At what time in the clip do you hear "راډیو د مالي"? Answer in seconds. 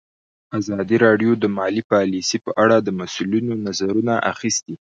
1.05-1.83